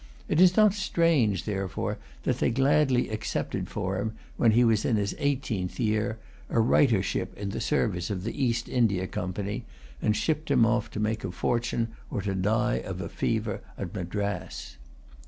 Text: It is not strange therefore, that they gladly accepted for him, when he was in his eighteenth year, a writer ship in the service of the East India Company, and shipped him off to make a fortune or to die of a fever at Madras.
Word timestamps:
It 0.27 0.41
is 0.41 0.57
not 0.57 0.73
strange 0.73 1.43
therefore, 1.43 1.99
that 2.23 2.39
they 2.39 2.49
gladly 2.49 3.09
accepted 3.09 3.69
for 3.69 3.99
him, 3.99 4.13
when 4.35 4.53
he 4.53 4.63
was 4.63 4.83
in 4.83 4.95
his 4.95 5.13
eighteenth 5.19 5.79
year, 5.79 6.17
a 6.49 6.59
writer 6.59 7.03
ship 7.03 7.37
in 7.37 7.49
the 7.49 7.61
service 7.61 8.09
of 8.09 8.23
the 8.23 8.43
East 8.43 8.67
India 8.67 9.05
Company, 9.05 9.63
and 10.01 10.17
shipped 10.17 10.49
him 10.49 10.65
off 10.65 10.89
to 10.89 10.99
make 10.99 11.23
a 11.23 11.29
fortune 11.31 11.89
or 12.09 12.19
to 12.23 12.33
die 12.33 12.77
of 12.77 12.99
a 12.99 13.09
fever 13.09 13.61
at 13.77 13.93
Madras. 13.93 14.77